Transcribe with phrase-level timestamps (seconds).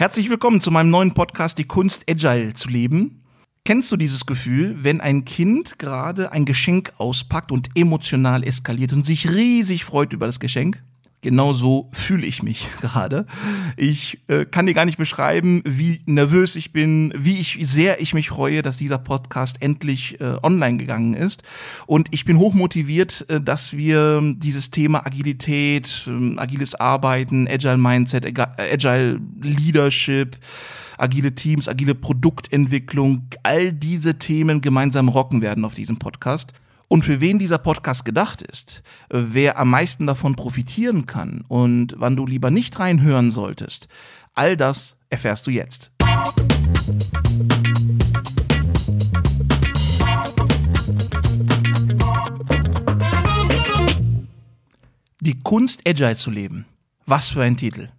[0.00, 3.24] Herzlich willkommen zu meinem neuen Podcast Die Kunst Agile zu leben.
[3.64, 9.04] Kennst du dieses Gefühl, wenn ein Kind gerade ein Geschenk auspackt und emotional eskaliert und
[9.04, 10.84] sich riesig freut über das Geschenk?
[11.20, 13.26] Genau so fühle ich mich gerade.
[13.76, 18.14] Ich äh, kann dir gar nicht beschreiben, wie nervös ich bin, wie ich sehr ich
[18.14, 21.42] mich freue, dass dieser Podcast endlich äh, online gegangen ist.
[21.86, 28.24] Und ich bin hochmotiviert, äh, dass wir dieses Thema Agilität, äh, agiles Arbeiten, Agile Mindset,
[28.56, 30.36] Agile Leadership,
[30.98, 36.52] agile Teams, agile Produktentwicklung, all diese Themen gemeinsam rocken werden auf diesem Podcast.
[36.90, 42.16] Und für wen dieser Podcast gedacht ist, wer am meisten davon profitieren kann und wann
[42.16, 43.88] du lieber nicht reinhören solltest,
[44.32, 45.92] all das erfährst du jetzt.
[55.20, 56.64] Die Kunst, Agile zu leben.
[57.04, 57.90] Was für ein Titel.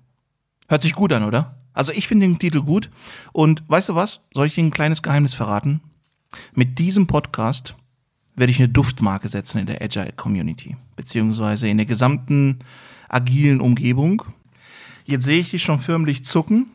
[0.68, 1.58] Hört sich gut an, oder?
[1.74, 2.90] Also ich finde den Titel gut.
[3.34, 4.28] Und weißt du was?
[4.34, 5.82] Soll ich dir ein kleines Geheimnis verraten?
[6.56, 7.76] Mit diesem Podcast
[8.40, 12.60] werde ich eine Duftmarke setzen in der Agile Community, beziehungsweise in der gesamten
[13.08, 14.24] agilen Umgebung.
[15.06, 16.68] Jetzt sehe ich dich schon förmlich zucken,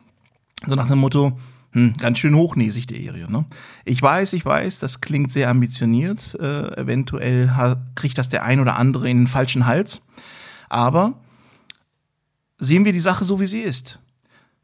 [0.65, 1.39] so nach dem Motto,
[1.71, 3.29] hm, ganz schön hochnäsig, der Erio.
[3.29, 3.45] Ne?
[3.83, 6.37] Ich weiß, ich weiß, das klingt sehr ambitioniert.
[6.39, 7.51] Äh, eventuell
[7.95, 10.01] kriegt das der ein oder andere in den falschen Hals.
[10.69, 11.13] Aber
[12.57, 13.99] sehen wir die Sache so, wie sie ist.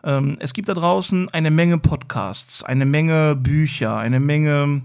[0.03, 4.81] Ähm, es gibt da draußen eine Menge Podcasts, eine Menge Bücher, eine Menge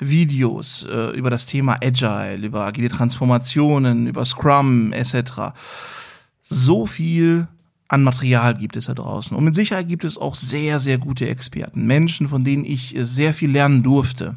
[0.00, 5.54] Videos äh, über das Thema Agile, über agile Transformationen, über Scrum etc.
[6.42, 7.48] So viel
[7.88, 9.36] an Material gibt es da draußen.
[9.36, 13.34] Und mit Sicherheit gibt es auch sehr, sehr gute Experten, Menschen, von denen ich sehr
[13.34, 14.36] viel lernen durfte.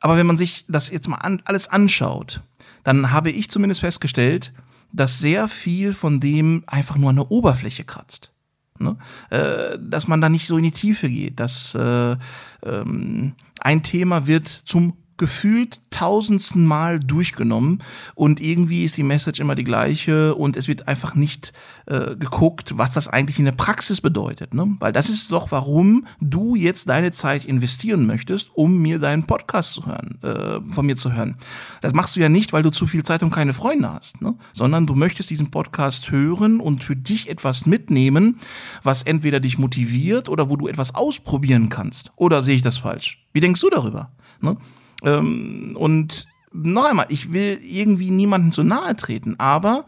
[0.00, 2.40] Aber wenn man sich das jetzt mal an, alles anschaut,
[2.84, 4.52] dann habe ich zumindest festgestellt,
[4.92, 8.32] dass sehr viel von dem einfach nur an der Oberfläche kratzt.
[8.80, 8.96] Ne?
[9.30, 12.16] Äh, dass man da nicht so in die Tiefe geht, dass äh,
[12.64, 17.82] ähm, ein Thema wird zum gefühlt tausendsten Mal durchgenommen
[18.14, 21.52] und irgendwie ist die Message immer die gleiche und es wird einfach nicht
[21.86, 24.54] äh, geguckt, was das eigentlich in der Praxis bedeutet.
[24.54, 24.76] Ne?
[24.78, 29.72] Weil das ist doch, warum du jetzt deine Zeit investieren möchtest, um mir deinen Podcast
[29.72, 31.36] zu hören, äh, von mir zu hören.
[31.80, 34.34] Das machst du ja nicht, weil du zu viel Zeit und keine Freunde hast, ne?
[34.52, 38.38] sondern du möchtest diesen Podcast hören und für dich etwas mitnehmen,
[38.82, 42.12] was entweder dich motiviert oder wo du etwas ausprobieren kannst.
[42.16, 43.26] Oder sehe ich das falsch?
[43.32, 44.10] Wie denkst du darüber?
[44.40, 44.56] Ne?
[45.04, 49.86] Ähm, und noch einmal, ich will irgendwie niemanden zu nahe treten, aber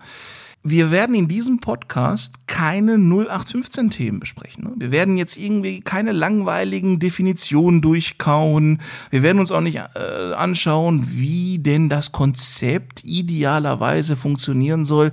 [0.63, 4.65] wir werden in diesem Podcast keine 0815-Themen besprechen.
[4.65, 4.73] Ne?
[4.77, 8.83] Wir werden jetzt irgendwie keine langweiligen Definitionen durchkauen.
[9.09, 15.13] Wir werden uns auch nicht äh, anschauen, wie denn das Konzept idealerweise funktionieren soll.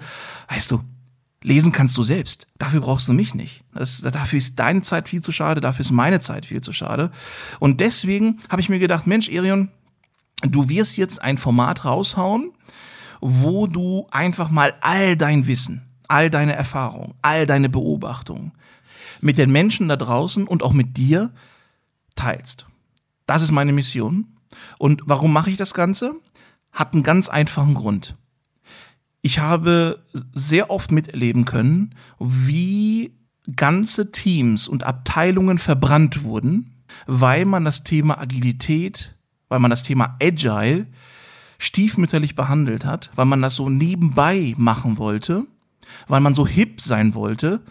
[0.50, 0.82] Weißt du,
[1.44, 2.48] lesen kannst du selbst.
[2.58, 3.64] Dafür brauchst du mich nicht.
[3.74, 7.10] Das, dafür ist deine Zeit viel zu schade, dafür ist meine Zeit viel zu schade.
[7.60, 9.70] Und deswegen habe ich mir gedacht, Mensch, Erion,
[10.42, 12.52] du wirst jetzt ein Format raushauen,
[13.22, 18.52] wo du einfach mal all dein Wissen, all deine Erfahrung, all deine Beobachtungen
[19.22, 21.32] mit den Menschen da draußen und auch mit dir
[22.16, 22.68] teilst.
[23.26, 24.38] Das ist meine Mission.
[24.78, 26.16] Und warum mache ich das Ganze?
[26.72, 28.16] Hat einen ganz einfachen Grund.
[29.22, 30.04] Ich habe
[30.34, 33.18] sehr oft miterleben können, wie
[33.56, 39.17] ganze Teams und Abteilungen verbrannt wurden, weil man das Thema Agilität
[39.50, 40.88] weil man das Thema Agile
[41.58, 45.46] stiefmütterlich behandelt hat, weil man das so nebenbei machen wollte,
[46.08, 47.62] weil man so hip sein wollte.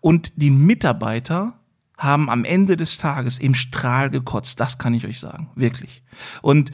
[0.00, 1.54] Und die Mitarbeiter
[1.98, 4.60] haben am Ende des Tages im Strahl gekotzt.
[4.60, 5.50] Das kann ich euch sagen.
[5.54, 6.02] Wirklich.
[6.42, 6.70] Und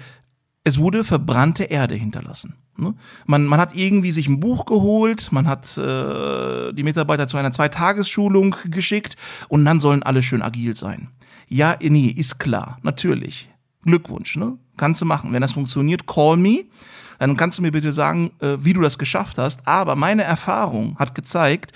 [0.64, 2.56] es wurde verbrannte Erde hinterlassen.
[2.76, 2.94] Ne?
[3.24, 7.52] Man, man hat irgendwie sich ein Buch geholt, man hat äh, die Mitarbeiter zu einer
[7.52, 9.16] Zweitagesschulung geschickt
[9.48, 11.08] und dann sollen alle schön agil sein.
[11.48, 13.48] Ja, nee, ist klar, natürlich.
[13.86, 14.58] Glückwunsch, ne?
[14.76, 15.32] Kannst du machen.
[15.32, 16.64] Wenn das funktioniert, call me.
[17.18, 19.66] Dann kannst du mir bitte sagen, äh, wie du das geschafft hast.
[19.66, 21.72] Aber meine Erfahrung hat gezeigt,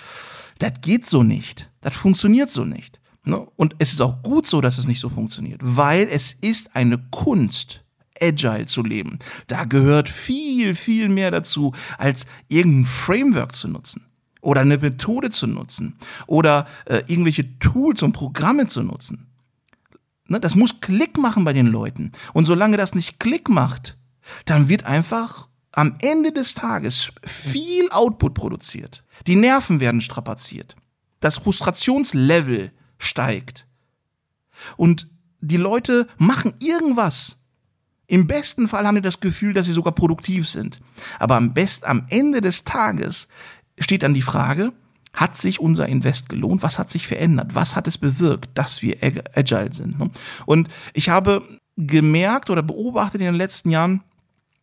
[0.59, 1.70] das geht so nicht.
[1.81, 3.00] Das funktioniert so nicht.
[3.25, 3.46] Ne?
[3.56, 6.99] Und es ist auch gut so, dass es nicht so funktioniert, weil es ist eine
[7.11, 7.84] Kunst,
[8.20, 9.19] agile zu leben.
[9.46, 14.06] Da gehört viel, viel mehr dazu, als irgendein Framework zu nutzen
[14.40, 15.96] oder eine Methode zu nutzen
[16.26, 19.30] oder äh, irgendwelche Tools und Programme zu nutzen.
[20.31, 22.12] Ne, das muss Klick machen bei den Leuten.
[22.32, 23.99] Und solange das nicht Klick macht,
[24.44, 29.03] dann wird einfach am Ende des Tages viel Output produziert.
[29.27, 30.77] Die Nerven werden strapaziert.
[31.19, 33.67] Das Frustrationslevel steigt.
[34.77, 35.09] Und
[35.41, 37.38] die Leute machen irgendwas.
[38.06, 40.81] Im besten Fall haben die das Gefühl, dass sie sogar produktiv sind.
[41.19, 43.27] Aber am best, am Ende des Tages
[43.81, 44.73] steht dann die Frage,
[45.12, 46.62] Hat sich unser Invest gelohnt?
[46.62, 47.54] Was hat sich verändert?
[47.54, 48.96] Was hat es bewirkt, dass wir
[49.34, 49.98] agile sind?
[49.98, 50.10] Ne?
[50.46, 51.42] Und ich habe
[51.76, 54.02] gemerkt oder beobachtet in den letzten Jahren,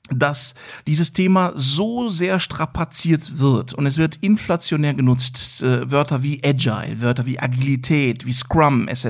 [0.09, 0.55] dass
[0.85, 7.01] dieses Thema so sehr strapaziert wird und es wird inflationär genutzt, äh, Wörter wie Agile,
[7.01, 9.07] Wörter wie Agilität, wie Scrum etc.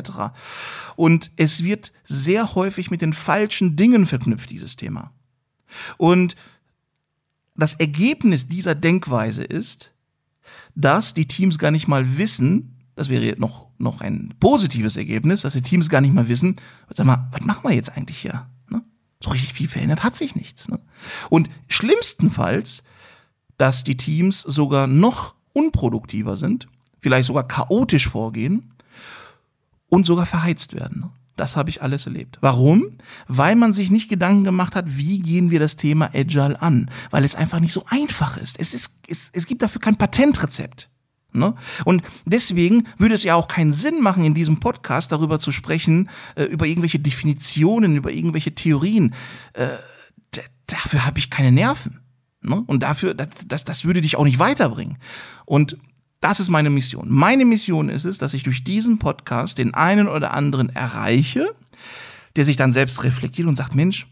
[0.95, 5.11] Und es wird sehr häufig mit den falschen Dingen verknüpft, dieses Thema.
[5.97, 6.35] Und
[7.55, 9.91] das Ergebnis dieser Denkweise ist,
[10.75, 15.53] dass die Teams gar nicht mal wissen, das wäre noch, noch ein positives Ergebnis, dass
[15.53, 16.55] die Teams gar nicht mal wissen,
[16.89, 18.47] sag mal, was machen wir jetzt eigentlich hier?
[19.23, 20.67] So richtig viel verändert hat sich nichts.
[20.67, 20.79] Ne?
[21.29, 22.83] Und schlimmstenfalls,
[23.57, 26.67] dass die Teams sogar noch unproduktiver sind,
[26.99, 28.73] vielleicht sogar chaotisch vorgehen
[29.89, 31.01] und sogar verheizt werden.
[31.01, 31.09] Ne?
[31.37, 32.37] Das habe ich alles erlebt.
[32.41, 32.97] Warum?
[33.27, 36.89] Weil man sich nicht Gedanken gemacht hat, wie gehen wir das Thema Agile an?
[37.11, 38.59] Weil es einfach nicht so einfach ist.
[38.59, 40.89] Es, ist, es, es gibt dafür kein Patentrezept.
[41.31, 41.53] Ne?
[41.85, 46.09] Und deswegen würde es ja auch keinen Sinn machen, in diesem Podcast darüber zu sprechen,
[46.35, 49.13] äh, über irgendwelche Definitionen, über irgendwelche Theorien.
[49.53, 49.67] Äh,
[50.65, 51.99] dafür habe ich keine Nerven.
[52.41, 52.63] Ne?
[52.65, 54.97] Und dafür, das, das, das würde dich auch nicht weiterbringen.
[55.45, 55.77] Und
[56.19, 57.07] das ist meine Mission.
[57.09, 61.53] Meine Mission ist es, dass ich durch diesen Podcast den einen oder anderen erreiche,
[62.35, 64.07] der sich dann selbst reflektiert und sagt, Mensch,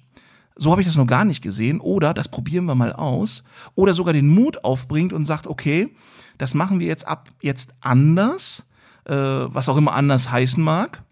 [0.55, 1.79] so habe ich das noch gar nicht gesehen.
[1.79, 3.43] Oder das probieren wir mal aus.
[3.75, 5.95] Oder sogar den Mut aufbringt und sagt, okay,
[6.37, 8.65] das machen wir jetzt ab jetzt anders,
[9.05, 11.03] äh, was auch immer anders heißen mag.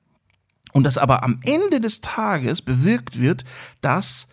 [0.71, 3.43] Und das aber am Ende des Tages bewirkt wird,
[3.81, 4.27] dass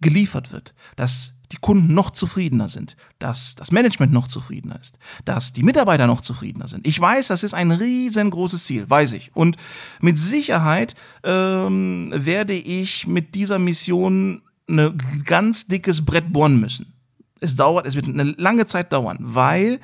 [0.00, 5.52] geliefert wird, dass die Kunden noch zufriedener sind, dass das Management noch zufriedener ist, dass
[5.52, 6.86] die Mitarbeiter noch zufriedener sind.
[6.86, 9.34] Ich weiß, das ist ein riesengroßes Ziel, weiß ich.
[9.34, 9.56] Und
[10.00, 16.95] mit Sicherheit ähm, werde ich mit dieser Mission ein ganz dickes Brett bohren müssen.
[17.40, 19.80] Es dauert, es wird eine lange Zeit dauern, weil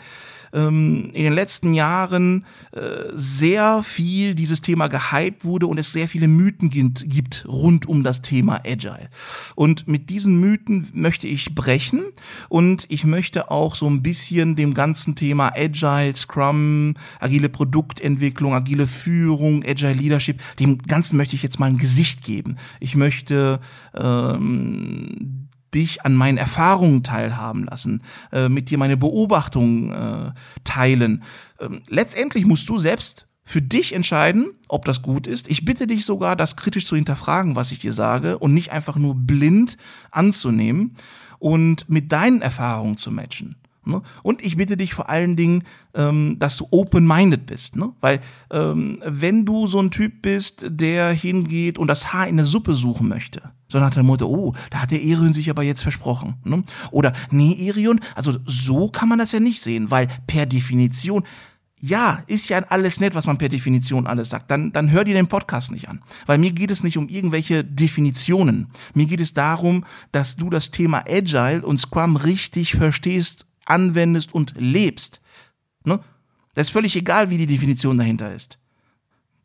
[0.52, 6.08] ähm, in den letzten Jahren äh, sehr viel dieses Thema gehypt wurde und es sehr
[6.08, 9.08] viele Mythen gibt, rund um das Thema Agile.
[9.54, 12.04] Und mit diesen Mythen möchte ich brechen
[12.48, 18.86] und ich möchte auch so ein bisschen dem ganzen Thema Agile, Scrum, agile Produktentwicklung, agile
[18.86, 22.56] Führung, Agile Leadership, dem Ganzen möchte ich jetzt mal ein Gesicht geben.
[22.80, 23.60] Ich möchte
[23.94, 25.41] ähm,
[25.74, 28.02] dich an meinen Erfahrungen teilhaben lassen,
[28.32, 30.32] äh, mit dir meine Beobachtungen äh,
[30.64, 31.22] teilen.
[31.60, 35.50] Ähm, letztendlich musst du selbst für dich entscheiden, ob das gut ist.
[35.50, 38.96] Ich bitte dich sogar, das kritisch zu hinterfragen, was ich dir sage und nicht einfach
[38.96, 39.76] nur blind
[40.10, 40.96] anzunehmen
[41.38, 43.56] und mit deinen Erfahrungen zu matchen.
[43.84, 44.00] Ne?
[44.22, 45.64] Und ich bitte dich vor allen Dingen,
[45.94, 47.76] ähm, dass du open-minded bist.
[47.76, 47.92] Ne?
[48.00, 48.20] Weil
[48.50, 52.74] ähm, wenn du so ein Typ bist, der hingeht und das Haar in der Suppe
[52.74, 56.34] suchen möchte, so nach dem Motto, oh, da hat der Erion sich aber jetzt versprochen.
[56.44, 56.62] Ne?
[56.90, 61.24] Oder, nee, Erion, also so kann man das ja nicht sehen, weil per Definition,
[61.80, 64.50] ja, ist ja alles nett, was man per Definition alles sagt.
[64.50, 66.02] Dann, dann hör dir den Podcast nicht an.
[66.26, 68.68] Weil mir geht es nicht um irgendwelche Definitionen.
[68.94, 74.54] Mir geht es darum, dass du das Thema Agile und Scrum richtig verstehst anwendest und
[74.56, 75.20] lebst.
[75.84, 75.98] Ne?
[76.54, 78.58] Das ist völlig egal, wie die Definition dahinter ist.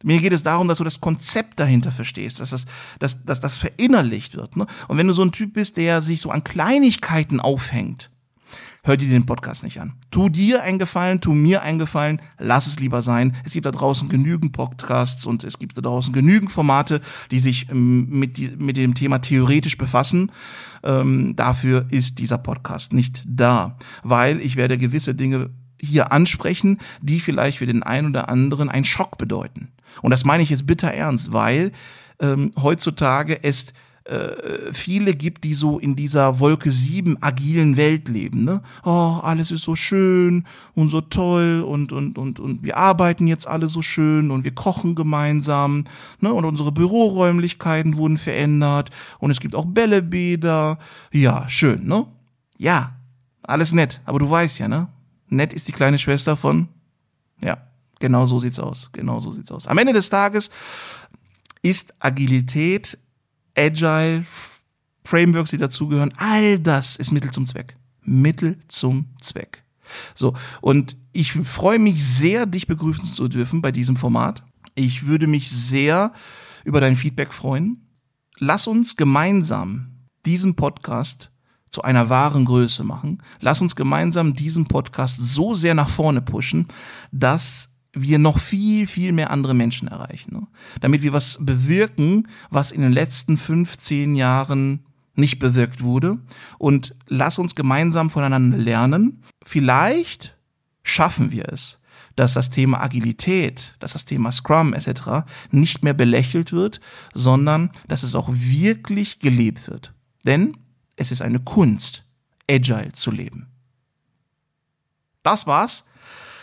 [0.04, 2.66] Mir geht es darum, dass du das Konzept dahinter verstehst, dass das,
[3.00, 4.56] dass, dass das verinnerlicht wird.
[4.56, 4.68] Ne?
[4.88, 8.12] Und wenn du so ein Typ bist, der sich so an Kleinigkeiten aufhängt,
[8.84, 9.94] hör dir den Podcast nicht an.
[10.12, 13.36] Tu dir einen Gefallen, tu mir einen Gefallen, lass es lieber sein.
[13.44, 17.02] Es gibt da draußen genügend Podcasts und es gibt da draußen genügend Formate,
[17.32, 20.32] die sich ähm, mit, mit dem Thema theoretisch befassen.
[20.84, 25.50] Ähm, dafür ist dieser Podcast nicht da, weil ich werde gewisse Dinge
[25.80, 29.70] hier ansprechen, die vielleicht für den einen oder anderen einen Schock bedeuten.
[30.02, 31.72] Und das meine ich jetzt bitter ernst, weil
[32.20, 33.74] ähm, heutzutage es
[34.08, 38.46] äh, viele gibt, die so in dieser Wolke 7 agilen Welt leben.
[38.46, 38.62] Ne?
[38.86, 43.48] Oh, alles ist so schön und so toll und, und, und, und wir arbeiten jetzt
[43.48, 45.84] alle so schön und wir kochen gemeinsam
[46.22, 46.32] ne?
[46.32, 50.80] und unsere Büroräumlichkeiten wurden verändert und es gibt auch Bällebäder.
[51.12, 52.06] Ja, schön, ne?
[52.58, 52.96] Ja,
[53.44, 54.88] alles nett, aber du weißt ja, ne?
[55.30, 56.70] Nett ist die kleine Schwester von,
[57.42, 57.58] ja,
[58.00, 59.68] genau so sieht's aus, genau so sieht's aus.
[59.68, 60.50] Am Ende des Tages
[61.62, 62.98] ist Agilität
[63.56, 64.26] Agile,
[65.04, 67.76] Frameworks, die dazugehören, all das ist Mittel zum Zweck.
[68.04, 69.64] Mittel zum Zweck.
[70.14, 74.44] So, und ich freue mich sehr, dich begrüßen zu dürfen bei diesem Format.
[74.76, 76.14] Ich würde mich sehr
[76.64, 77.88] über dein Feedback freuen.
[78.38, 81.32] Lass uns gemeinsam diesen Podcast
[81.70, 83.22] zu einer wahren Größe machen.
[83.40, 86.66] Lass uns gemeinsam diesen Podcast so sehr nach vorne pushen,
[87.12, 90.34] dass wir noch viel, viel mehr andere Menschen erreichen.
[90.34, 90.48] Ne?
[90.82, 96.20] Damit wir was bewirken, was in den letzten 15 Jahren nicht bewirkt wurde.
[96.58, 99.24] Und lass uns gemeinsam voneinander lernen.
[99.44, 100.38] Vielleicht
[100.84, 101.80] schaffen wir es,
[102.16, 105.26] dass das Thema Agilität, dass das Thema Scrum etc.
[105.52, 106.80] nicht mehr belächelt wird,
[107.14, 109.94] sondern dass es auch wirklich gelebt wird.
[110.26, 110.58] Denn
[110.98, 112.04] es ist eine Kunst,
[112.50, 113.48] agile zu leben.
[115.24, 115.86] Das war's.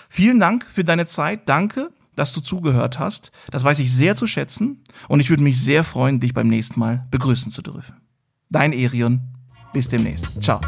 [0.09, 1.49] Vielen Dank für deine Zeit.
[1.49, 3.33] Danke, dass du zugehört hast.
[3.51, 6.81] Das weiß ich sehr zu schätzen und ich würde mich sehr freuen, dich beim nächsten
[6.81, 7.97] Mal begrüßen zu dürfen.
[8.49, 9.21] Dein Erion.
[9.73, 10.41] Bis demnächst.
[10.41, 10.61] Ciao.